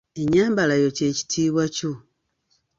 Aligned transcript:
Ennyambalayo 0.21 0.89
ky'ekitiibwa 0.97 1.63
kyo. 1.75 1.91